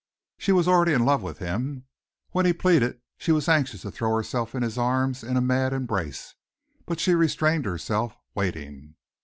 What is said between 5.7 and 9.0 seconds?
embrace, but she restrained herself, waiting.